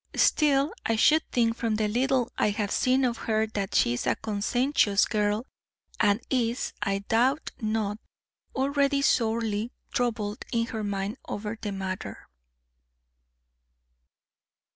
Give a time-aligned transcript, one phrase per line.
[0.15, 4.07] Still, I should think from the little I have seen of her that she is
[4.07, 5.45] a conscientious girl,
[5.99, 7.99] and is, I doubt not,
[8.55, 12.27] already sorely troubled in her mind over the matter."